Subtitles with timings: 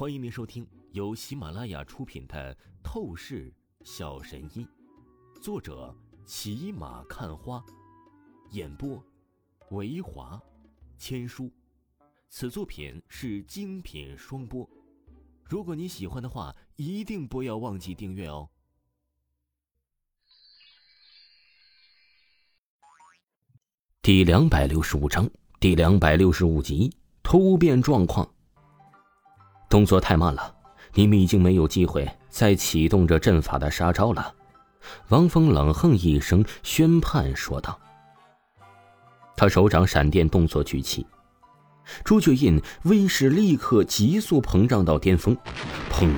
[0.00, 3.52] 欢迎您收听由喜马拉雅出品的《透视
[3.84, 4.66] 小神医》，
[5.42, 7.62] 作者骑马看花，
[8.52, 9.04] 演播
[9.72, 10.40] 维华
[10.96, 11.50] 千书。
[12.30, 14.66] 此作品是精品双播。
[15.44, 18.48] 如果你喜欢的话，一定不要忘记订阅哦。
[24.00, 25.28] 第两百六十五章，
[25.60, 26.90] 第两百六十五集，
[27.22, 28.26] 突变状况。
[29.70, 30.54] 动作太慢了，
[30.94, 34.34] 你们已经没有机会再启动这阵法的杀招了。”
[35.08, 37.78] 王峰冷哼一声，宣判说道。
[39.36, 41.06] 他手掌闪电动作举起，
[42.02, 45.36] 朱雀印威势立刻急速膨胀到巅峰，
[45.90, 46.10] 砰！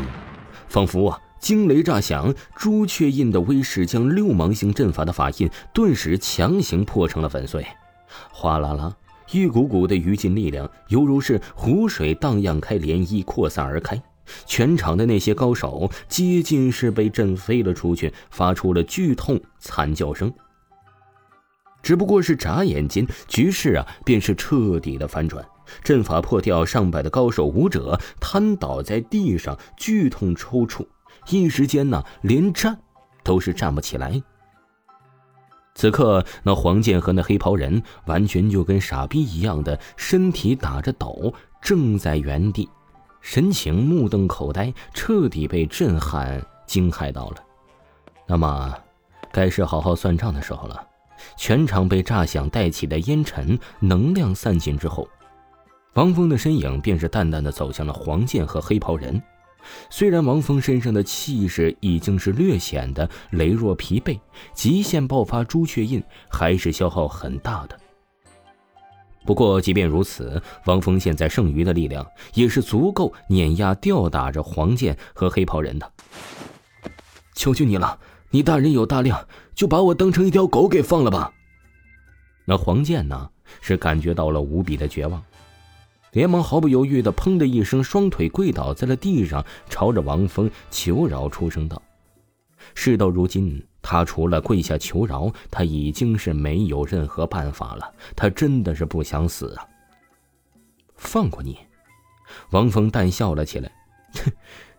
[0.68, 7.66] 仿佛啊惊雷炸响，朱雀印的威势将六芒星阵法的法印顿时强行破成了粉碎，
[8.30, 8.96] 哗啦啦。
[9.30, 14.02] 一股股的余烬力量，犹如是湖水荡漾开涟漪，扩散而开。
[14.46, 20.32] 全场的那些高手，接近是被震飞了出去，发出了剧痛惨叫声。
[21.82, 25.44] 只不过是眨眼间，局势啊，便是彻底的反转。
[25.82, 30.86] 阵法破掉，上百的高手武者瘫倒在地上，剧痛抽搐，
[31.28, 32.78] 一时间呢，连站
[33.24, 34.22] 都是站不起来。
[35.74, 42.68] 此刻，那黄健和那黑袍人完全就跟傻逼一样的身体打着抖，正在原地，
[43.20, 47.36] 神情目瞪口呆，彻底被震撼惊骇到了。
[48.26, 48.74] 那么，
[49.32, 50.86] 该是好好算账的时候了。
[51.36, 55.08] 全场被炸响带起的烟尘能量散尽之后，
[55.94, 59.22] 王峰的身影便是淡淡的走向了黄健和黑袍人。
[59.90, 64.18] 虽然王峰身上的气势已经是略显得羸弱疲惫，
[64.54, 67.78] 极限爆发朱雀印还是消耗很大的。
[69.24, 72.04] 不过，即便如此，王峰现在剩余的力量
[72.34, 75.92] 也是足够碾压吊打着黄剑和黑袍人的。
[77.34, 77.98] 求求你了，
[78.30, 81.32] 你大人有大量，就把我当成一条狗给放了吧。
[82.44, 83.30] 那黄剑呢，
[83.60, 85.22] 是感觉到了无比的绝望。
[86.12, 91.80] 连忙毫不犹豫的“砰”的一声，双腿跪倒在了地上，朝着王峰求饶出声道
[92.74, 97.90] ：“事到如今，他除了跪下求饶，他已经是没有任何办法了。
[98.14, 99.66] 他真的是不想死啊！”
[100.96, 101.56] 放过你，
[102.50, 103.72] 王峰淡笑了起来
[104.22, 104.30] ：“哼，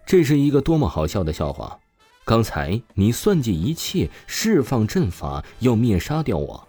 [0.05, 1.79] 这是一个多么好笑的笑话！
[2.25, 6.67] 刚才你算计一切，释放阵法，要灭杀掉我，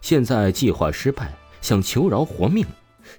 [0.00, 2.64] 现在计划失败，想求饶活命。”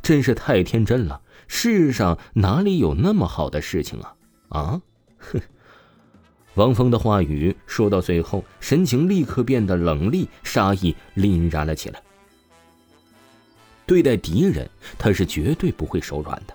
[0.02, 1.22] 真是太天真了！
[1.48, 4.16] 世上哪里有那么好的事情啊？
[4.50, 4.82] 啊！
[5.18, 5.42] 哼！
[6.56, 12.02] 王峰的话语说到最后，神情立刻变得冷厉，杀意凛然了起来。
[13.86, 16.54] 对待敌人，他是绝对不会手软的。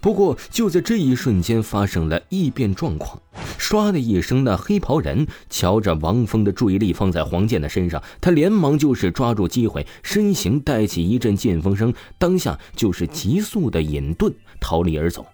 [0.00, 3.20] 不过，就在这一瞬间，发生了异变状况。
[3.62, 15.24] 唰的一声，那黑袍人瞧着王峰的注意力放在黄健的身上，他连忙就是抓住机会，身形带起一阵剑风声，当下就是急速的隐遁逃离而走。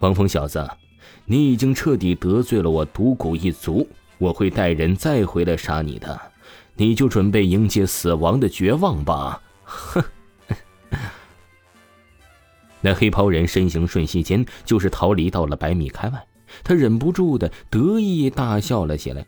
[0.00, 0.68] 王峰小子，
[1.24, 6.20] 你已经彻底得罪了我独孤一族，我会带人再回来杀你的，
[6.76, 9.40] 你就准备迎接死亡的绝望吧！
[9.64, 10.04] 哼。
[12.82, 16.26] 那黑袍人身形瞬息间就是逃离到了百米开外。
[16.62, 19.26] 他忍不住的得意大笑了起来，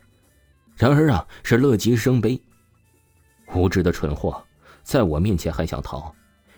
[0.77, 2.41] 然而啊，是乐极生悲。
[3.55, 4.43] 无知的蠢货，
[4.83, 6.13] 在我面前还想逃？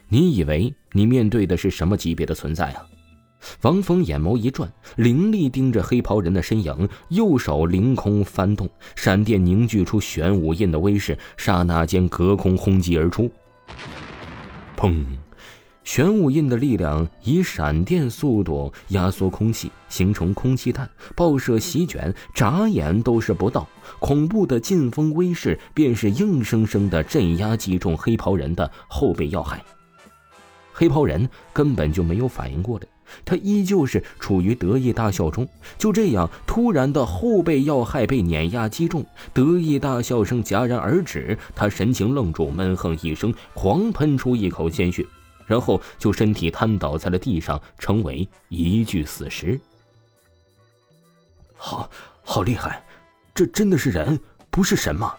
[0.08, 2.84] 你以为你面对的是什么级别的存在啊？
[3.60, 13.30] 王峰眼眸一转，凌厉盯着黑袍人的身影，右手凌空翻动，闪电凝聚出玄武印的威势，刹那间隔空轰击而出。
[14.76, 15.04] 砰！
[15.88, 23.66] 玄武印的力量以闪电速度压缩空气，形成空气弹，爆射席卷，眨眼都是不到。
[23.98, 29.64] 恐怖的劲风威势便是硬生生的镇压击中黑袍人的后背要害。
[30.74, 32.86] 黑袍人根本就没有反应过来，
[33.24, 35.48] 他依旧是处于得意大笑中。
[35.78, 41.38] 就这样，突然的后背要害被碾压击中，得意大笑声戛然而止。
[41.56, 45.06] 他神情愣住，闷哼一声，狂喷出一口鲜血。
[45.48, 49.58] 然后就身体瘫倒在了地上，成为一具死尸。
[51.56, 51.90] 好，
[52.22, 52.84] 好厉害！
[53.34, 55.14] 这真的是人，不是神吗？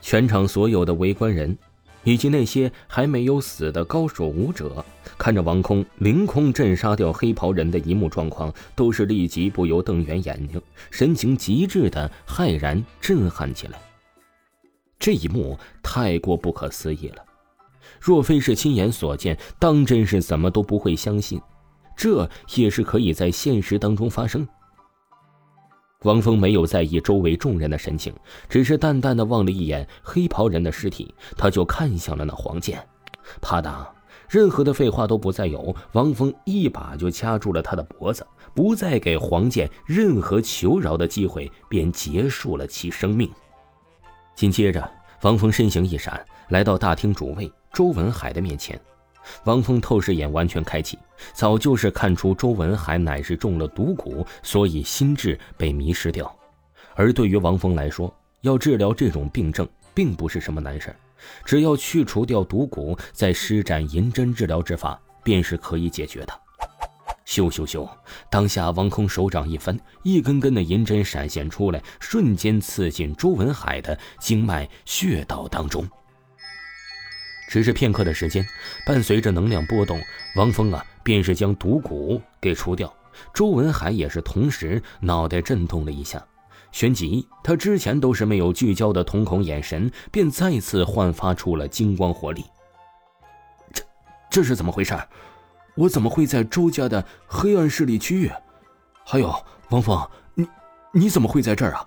[0.00, 1.56] 全场所有的围观人，
[2.02, 4.84] 以及那些还没有死的高手武者，
[5.18, 10.60] 看着王空凌空震杀掉黑袍人的一幕状况，都是立即不由瞪圆眼睛，
[10.90, 13.78] 神情极致的骇然震撼起来。
[14.98, 17.24] 这一幕太过不可思议了。
[18.02, 21.40] 若非是亲眼所见，当真是怎么都不会相信。
[21.94, 24.46] 这也是可以在现实当中发生。
[26.02, 28.12] 王峰没有在意周围众人的神情，
[28.48, 32.84] 只是淡淡的望了一眼黑袍人的尸体，他就看向了那黄剑。
[33.40, 33.86] 啪嗒，
[34.28, 43.30] 任何的废话都不再有，王峰一把就掐住了他的脖子，不再给黄剑任何求饶的机会，便结束了其生命。
[44.34, 44.90] 紧接着，
[45.22, 48.78] 王峰身形一闪，来到大厅主位周文海的面前。
[49.44, 50.98] 王峰透视眼完全开启，
[51.32, 56.30] 早就是看出周文海乃是中了毒蛊，所以心智被迷失掉。
[56.94, 60.94] 而对于王峰来说，要治疗这种病症并不是什么难事
[61.44, 66.32] 只要去除掉毒蛊，再施展银针治疗之法，便是可以解决的。
[67.24, 67.88] 咻咻咻！
[68.28, 75.88] 当下王空手掌一翻，一根根的银针闪现出来，瞬间刺进周文海的经脉穴道当中。
[77.52, 78.42] 只是片刻的时间，
[78.86, 80.00] 伴随着能量波动，
[80.36, 82.90] 王峰啊，便是将毒蛊给除掉。
[83.34, 86.26] 周文海也是同时脑袋震动了一下，
[86.70, 92.42] 旋即他之前都是没有聚焦的瞳孔眼神，便再次焕发出了金光活力。
[93.74, 93.84] 这
[94.30, 94.98] 这是怎么回事？
[95.74, 98.32] 我怎么会在周家的黑暗势力区域？
[99.04, 99.30] 还有
[99.68, 100.48] 王峰，你
[100.90, 101.84] 你怎么会在这儿啊？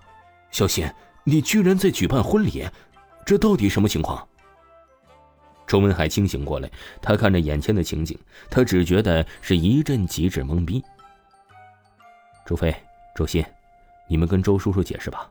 [0.52, 0.88] 小心，
[1.24, 2.64] 你居然在举办婚礼，
[3.26, 4.24] 这到底什么情况？
[5.66, 6.70] 周文海清醒过来，
[7.02, 8.18] 他看着眼前的情景，
[8.48, 10.82] 他只觉得是一阵极致懵逼。
[12.46, 12.74] 周飞、
[13.14, 13.44] 周鑫，
[14.08, 15.28] 你们跟周叔叔解释吧。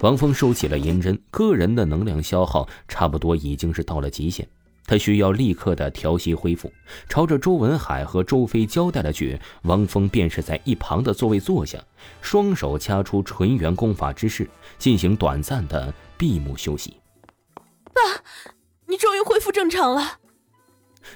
[0.00, 4.46] 王峰收起了银针，个人的能量消耗差不多已经是到了极限，
[4.84, 6.70] 他需要立刻的调息恢复。
[7.08, 11.82] 朝着周文海和周飞交代了句，王峰便是在一旁的座位坐下，
[12.20, 17.00] 双手掐出纯元功法之势，进行短暂的闭目休息。
[17.94, 18.02] 爸。
[18.96, 20.20] 你终于恢复正常了。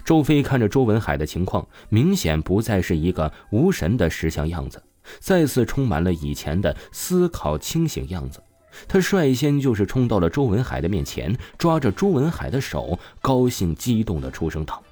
[0.05, 4.83] 周飞看着周文海的情况，明显不再是一个无神的石像样子，
[5.19, 8.39] 再次充满了以前的思考清醒样子。
[8.87, 14.83] 他率先就是冲到了周文海的面前，抓着周文海的手，高兴激动的出声道：“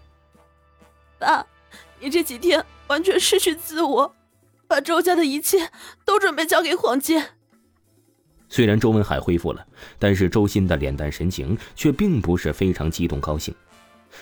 [1.20, 1.46] 爸，
[2.00, 4.16] 你这几天完全失去自我，
[4.68, 5.70] 把周家的一切
[6.04, 7.36] 都准备交给黄剑。”
[8.50, 9.66] 虽然周文海恢复了，
[9.98, 13.54] 但是周鑫的脸蛋神情却并不是非常激动高兴。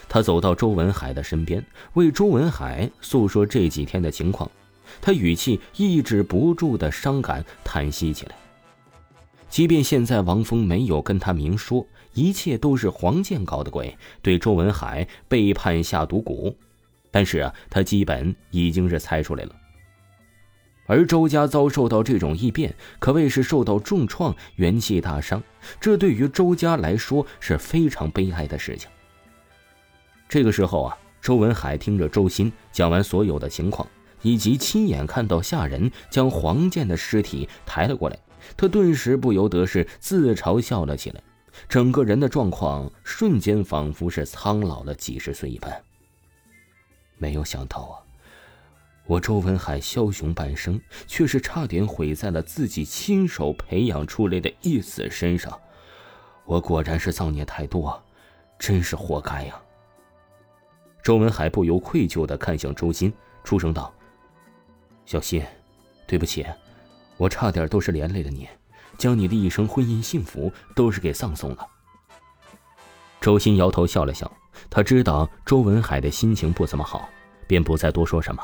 [0.10, 4.52] 他走到周文海的身边，为周文海诉说这几天的情况，
[5.02, 8.36] 他语气抑制不住的伤感，叹息起来。
[9.50, 16.54] 即便现在王峰没有跟他明说，一切都是黄健搞的鬼，对周文海背叛下毒蛊，
[17.10, 19.56] 但是啊，他基本已经是猜出来了。
[20.88, 25.44] 而周家遭受到这种异变，可谓是受到重创，元气大伤。
[25.80, 28.90] 这对于周家来说是非常悲哀的事情。
[30.28, 33.88] 这个时候啊，周文海听着周鑫讲完所有的情况，
[34.22, 38.18] 以及亲眼看到下人将黄健的尸体抬了过来，
[38.56, 41.22] 他顿时不由得是自嘲笑了起来，
[41.68, 45.84] 整个人的状况瞬间仿佛是苍老了几十岁一般。
[47.18, 48.07] 没有想到啊！
[49.08, 55.58] 我周文海枭雄半生，却是差点毁在了自己亲手培养出来的义子身上。
[56.44, 58.04] 我果然是造孽太多，
[58.60, 59.60] 真是活该呀！
[61.02, 63.12] 周文海不由愧疚的看向周鑫，
[63.46, 63.94] 出声道
[65.08, 65.42] ：“小新，
[66.06, 66.46] 对不起，
[67.16, 68.46] 我差点都是连累了你，
[68.98, 71.66] 将你的一生婚姻幸福都是给葬送了。”
[73.22, 74.30] 周鑫摇头笑了笑，
[74.70, 77.08] 他知道周文海的心情不怎么好，
[77.48, 78.44] 便不再多说什么。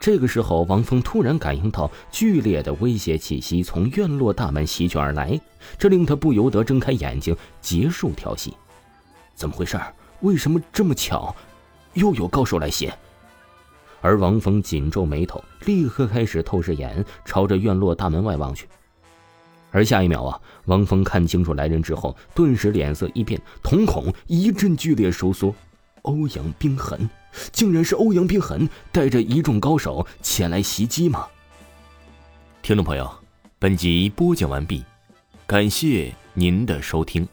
[0.00, 5.38] 这个时候，王峰突然感应到剧烈的威胁气息从院落大门席卷而来，
[5.78, 8.54] 这令他不由得睁开眼睛，结束调戏。
[9.34, 9.78] 怎么回事？
[10.20, 11.36] 为什么这么巧，
[11.92, 12.90] 又有高手来袭？
[14.00, 18.66] 而王峰紧皱眉头，立刻开始透视眼，朝着院落大门外望去。
[19.70, 25.54] 而下一秒啊，王峰看清楚来人之后，顿时脸色一变，瞳孔一阵剧烈收缩。
[26.02, 27.08] 欧阳冰痕，
[27.52, 31.26] 竟然是欧阳冰痕带着一众高手前来袭击吗？
[32.62, 33.10] 听众朋友，
[33.58, 34.84] 本集播讲完毕，
[35.46, 37.26] 感谢您的收听。